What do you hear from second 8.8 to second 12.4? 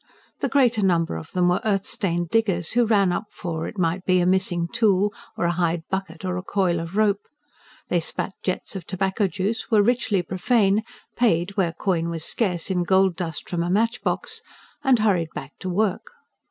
tobacco juice, were richly profane, paid, where coin was